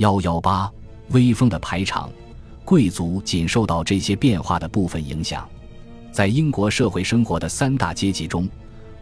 [0.00, 0.72] 幺幺八，
[1.10, 2.10] 威风的排场，
[2.64, 5.46] 贵族仅受到这些变化的部分影响。
[6.10, 8.48] 在英国社会生活的三大阶级中，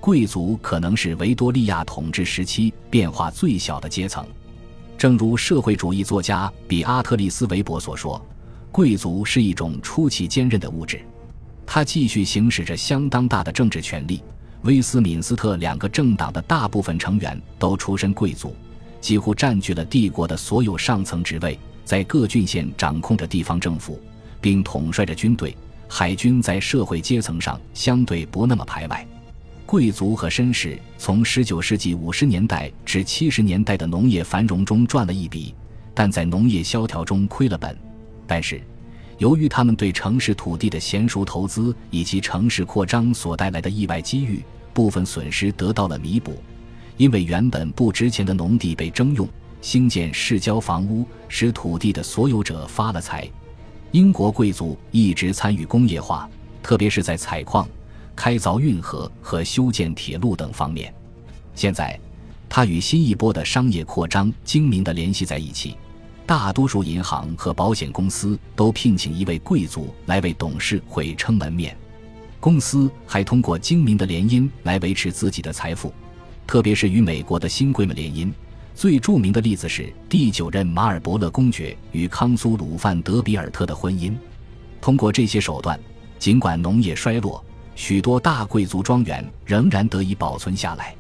[0.01, 4.27] 贵族可能是维多利亚统治时期变化最小的阶层。
[4.97, 8.21] 正如社会主义作家比阿特利斯·韦伯所说，
[8.73, 11.01] 贵族是一种出奇坚韧的物质。
[11.65, 14.21] 他继续行使着相当大的政治权力。
[14.63, 18.53] 威斯敏斯特两个政党的大部分成员都出身贵族，
[19.01, 24.01] 几乎占据了帝国的所有上层职位，在各郡县掌控着地方政府，
[24.41, 25.57] 并统帅着军队、
[25.89, 29.07] 海军，在社会阶层上相对不那么排外。
[29.65, 35.55] 贵族和绅士从19世纪50年代至70年代的农业繁荣中赚了一笔，
[35.95, 37.77] 但在农业萧条中亏了本。
[38.27, 38.63] 但是，
[39.19, 46.43] 由于他们对城市土地的娴熟投资以及城市扩张所带来的意外机遇，部分损失得到了弥补。
[46.99, 49.27] 因为原本不值钱的农地被征用，
[49.63, 53.27] 兴建市郊房屋，使土地的所有者发了财。
[53.93, 56.29] 英国贵族一直参与工业化，
[56.63, 57.67] 特别是在采矿、
[58.15, 60.93] 开凿运河和修建铁路等方面。
[61.55, 61.99] 现在，
[62.49, 65.77] 他与新一波的商业扩张精明地联系在一起。
[66.27, 71.75] 大多数银行和保险公司都聘请一位贵族来为董事会撑门面，
[72.41, 75.91] 公司还通过精明的联姻来维持自己的财富，
[76.49, 78.33] 特别是与美国的新贵们联姻。
[78.75, 84.17] 最著名的例子是第九任马尔伯勒公爵与康苏鲁范德比尔特的婚姻。
[84.81, 85.79] 通过这些手段，
[86.19, 90.95] 尽管农业衰落，许多大贵族庄园仍然得以保存下来。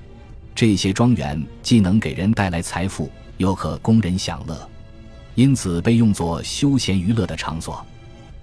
[0.54, 4.69] 这些庄园既能给人带来财富，又可供人享乐。
[5.34, 7.82] 因此被用作休闲娱乐的场所。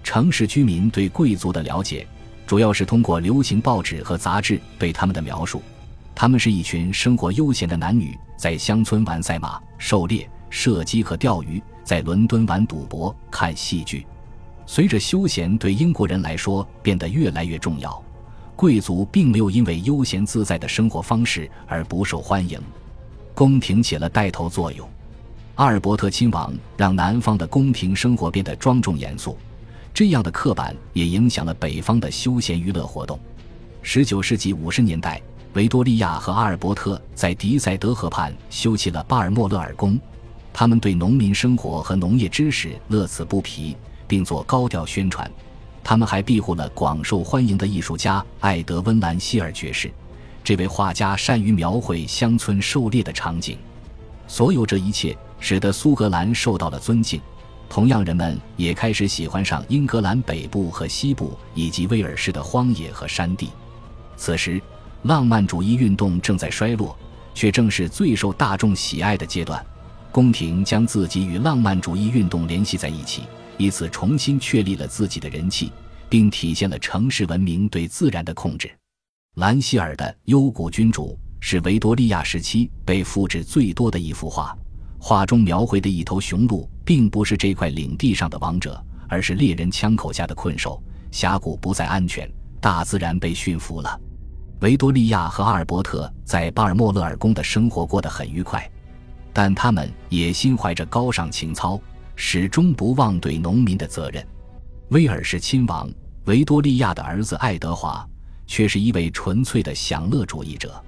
[0.02, 2.08] 城市居民对贵族的了解，
[2.48, 5.62] 主要是通过流行报纸和杂志对他们的描述。
[6.16, 14.08] 他们是一群生活悠闲的男女，在乡村玩赛马、狩猎、射击和钓鱼，在伦敦玩赌博、看戏剧。
[14.66, 18.02] 随着休闲对英国人来说变得越来越重要，
[18.56, 22.60] 贵族并没有因为悠闲自在的生活方式而不受欢迎。
[23.34, 24.90] 宫廷起了带头作用。
[25.56, 29.38] 阿尔伯特亲王让南方的宫廷生活变得庄重严肃，
[29.94, 33.20] 这样的刻板也影响了北方的休闲娱乐活动。
[33.82, 35.22] 十九世纪五十年代，
[35.56, 39.98] 维多利亚和阿尔伯特在迪塞德河畔修起了巴尔莫勒尔宫，
[40.52, 45.30] 他们对农民生活和农业知识乐此不疲，并做高调宣传。
[45.82, 49.90] 他们还庇护了广受欢迎的艺术家艾德温·兰希尔爵士，
[50.44, 53.58] 这位画家善于描绘乡村狩猎的场景。
[54.28, 55.18] 所有这一切。
[55.38, 57.22] 使得苏格兰受到了尊敬，
[57.70, 63.50] 同样，人们也开始喜欢上英格兰北部和西部以及威尔士的荒野和山地。
[64.16, 64.60] 此时，
[65.06, 66.98] 浪漫主义运动正在衰落，
[67.36, 69.64] 却正是最受大众喜爱的阶段。
[70.12, 73.22] 宫廷将自己与浪漫主义运动联系在一起，
[73.56, 75.72] 以此重新确立了自己的人气，
[76.10, 78.72] 并体现了城市文明对自然的控制。
[79.36, 84.58] 兰希尔的《幽谷君主》是维多利亚时期被复制最多的一幅画。
[84.98, 90.82] 画中描绘的一头雄鹿，并不是这块领地上的王者，而是猎人枪口下的困兽。
[91.12, 92.28] 峡谷不再安全，
[92.60, 94.02] 大自然被驯服了。
[94.62, 98.70] 维多利亚和阿尔伯特在巴尔莫勒尔宫的生活过得很愉快，
[99.34, 101.80] 但他们也心怀着高尚情操，
[102.16, 104.26] 始终不忘对农民的责任。
[104.90, 105.90] 威尔士亲王
[106.26, 108.08] 维多利亚的儿子爱德华
[108.48, 110.82] 却是一位纯粹的享乐主义者，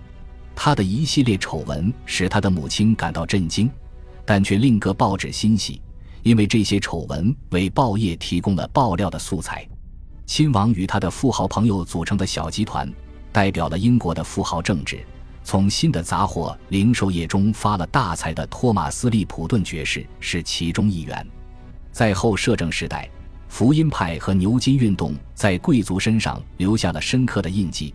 [0.56, 3.70] 他的一系列丑闻使他的母亲感到震惊。
[4.30, 5.82] 但却令各报纸欣喜，
[6.22, 9.66] 因为这些丑闻为报业提供了爆料的素材。
[10.26, 12.92] 亲王与他的富豪朋友组成的小集团，
[13.32, 15.00] 代表了英国的富豪政治。
[15.44, 21.26] 从新的杂货零售业中发了大财的托马斯·利普顿爵士是其中一员。
[21.92, 23.10] 在后摄政时代，
[23.48, 27.94] 福音派和牛津运动在贵族身上留下了深刻的印记。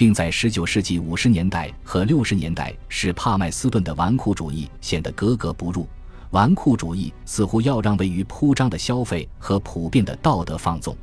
[0.00, 5.86] 并在19世纪50年代和60年代使帕麦斯顿的纨绔主义显得格格不入。
[6.30, 10.96] 纨绔主义似乎要让位于铺张的消费和普遍的道德放纵。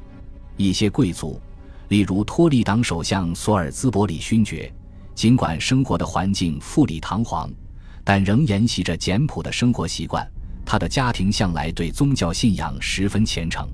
[0.55, 1.39] 一些贵族，
[1.89, 4.71] 例如托利党首相索尔兹伯里勋爵，
[5.15, 7.49] 尽管生活的环境富丽堂皇，
[8.03, 10.25] 但仍沿袭着简朴的生活习惯。
[10.65, 13.65] 他的家庭向来对宗教信仰十分虔诚。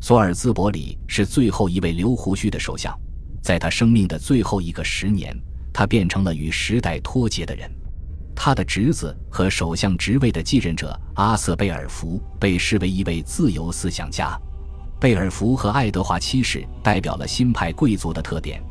[0.00, 2.98] 索尔兹伯里是最后一位留胡须的首相。
[3.42, 5.36] 在他生命的最后一个十年，
[5.74, 7.70] 他变成了与时代脱节的人。
[8.34, 14.40] 他的侄子和首相职位的继任者阿瑟·贝尔福被视为一位自由思想家。
[15.02, 18.62] 贝尔福和爱德华七世代表了新派贵族的特点：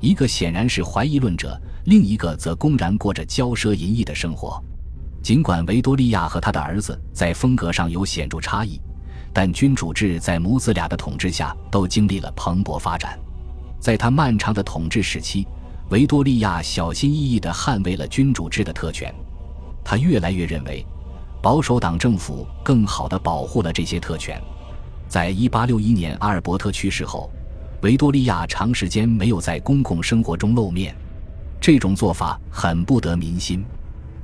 [0.00, 4.62] 一个显然是怀疑论者，另一个则公然过着骄奢淫逸的生活。
[5.22, 8.78] 尽管维多利亚和他的儿子在风格上有显著差异，
[9.32, 13.18] 但君主制在母子俩的统治下都经历了蓬勃发展。
[13.80, 15.48] 在他漫长的统治时期，
[15.88, 19.10] 维多利亚小心翼翼地捍卫了君主制的特权。
[19.82, 20.84] 他越来越认为，
[21.40, 24.38] 保守党政府更好地保护了这些特权。
[25.08, 27.30] 在1861年阿尔伯特去世后，
[27.80, 30.94] 维多利亚长时间没有在公共生活中露面，
[31.58, 33.64] 这种做法很不得民心，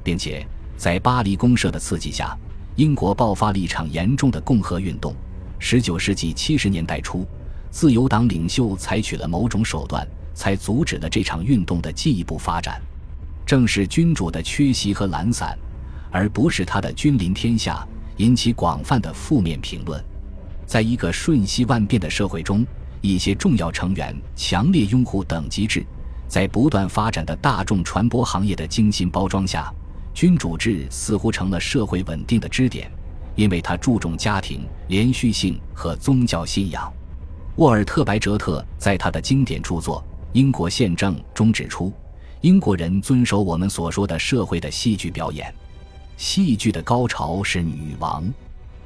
[0.03, 0.47] 并且
[0.77, 2.37] 在巴黎公社的刺激下，
[2.77, 5.15] 英国爆发了一场严重的共和运动。
[5.61, 7.27] 19世纪70年代初，
[7.71, 12.79] 自由党领袖采取了某种手段，才阻止了这场运动的进一步发展。
[13.47, 15.57] 正是君主的缺席和懒散，
[16.11, 17.87] 而不是他的君临天下，
[18.19, 20.05] 引起广泛的负面评论。
[20.67, 22.67] 在一个瞬息万变的社会中，
[23.01, 25.85] 一些重要成员强烈拥护等级制，
[26.27, 29.73] 在不断发展的大众传播行业的精心包装下，
[30.15, 32.91] 君主制似乎成了社会稳定的支点，
[33.35, 36.93] 因为它注重家庭连续性和宗教信仰。
[37.57, 40.01] 沃尔特·白哲特在他的经典著作
[40.33, 41.93] 《英国宪政》中指出，
[42.41, 45.55] 英国人遵守我们所说的社会的戏剧表演，
[46.17, 48.25] 戏剧的高潮是女王，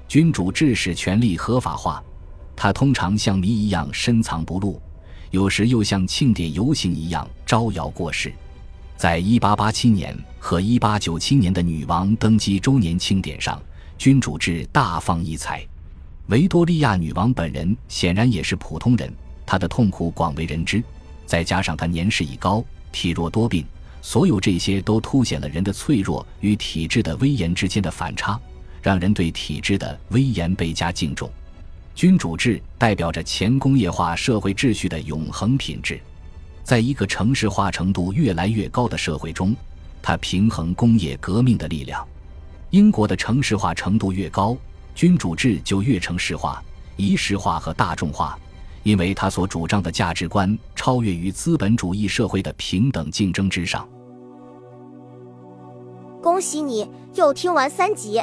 [0.08, 2.02] 君主制使权力合法化。
[2.56, 4.80] 他通常像谜一样深藏不露，
[5.30, 8.32] 有时又像庆典游行一样招摇过市。
[8.96, 13.62] 在1887年和1897年的女王登基周年庆典上，
[13.96, 15.64] 君主制大放异彩。
[16.26, 19.12] 维多利亚女王本人显然也是普通人，
[19.46, 20.82] 她的痛苦广为人知，
[21.26, 23.64] 再加上她年事已高、体弱多病，
[24.02, 28.38] 所有这些都凸显了人的脆弱与体制的威严之间的反差，
[28.88, 31.30] 让人对体制的威严倍加敬重。
[31.94, 36.00] 君主制代表着前工业化社会秩序的永恒品质，
[36.64, 39.54] 在一个城市化程度越来越高的社会中，
[40.00, 42.02] 它平衡工业革命的力量。
[42.70, 44.56] 英国的城市化程度越高，
[44.94, 46.64] 君主制就越城市化、
[46.96, 48.38] 仪式化和大众化，
[48.84, 53.86] 因为它所主张的价值观超越于资本主义社会的平等竞争之上。
[56.22, 58.22] 恭喜你又听完三集，